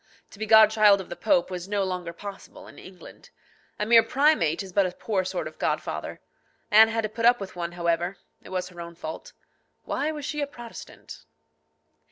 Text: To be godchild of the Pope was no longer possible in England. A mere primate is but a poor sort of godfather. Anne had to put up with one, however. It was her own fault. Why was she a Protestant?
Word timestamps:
To 0.31 0.39
be 0.39 0.47
godchild 0.47 0.99
of 0.99 1.09
the 1.09 1.15
Pope 1.15 1.51
was 1.51 1.67
no 1.69 1.83
longer 1.83 2.11
possible 2.11 2.65
in 2.65 2.79
England. 2.79 3.29
A 3.77 3.85
mere 3.85 4.01
primate 4.01 4.63
is 4.63 4.73
but 4.73 4.87
a 4.87 4.91
poor 4.93 5.23
sort 5.23 5.47
of 5.47 5.59
godfather. 5.59 6.19
Anne 6.71 6.87
had 6.87 7.01
to 7.03 7.07
put 7.09 7.23
up 7.27 7.39
with 7.39 7.55
one, 7.55 7.73
however. 7.73 8.17
It 8.41 8.49
was 8.49 8.69
her 8.69 8.81
own 8.81 8.95
fault. 8.95 9.33
Why 9.83 10.11
was 10.11 10.25
she 10.25 10.41
a 10.41 10.47
Protestant? 10.47 11.23